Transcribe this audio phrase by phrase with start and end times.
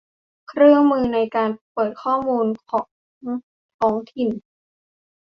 [0.47, 2.81] เครื่องมือในการเปิดข้อมูลขอ
[3.35, 3.39] ง
[3.79, 4.29] ท้องถิ่น